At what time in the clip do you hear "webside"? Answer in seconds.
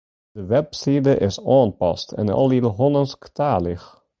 0.49-1.13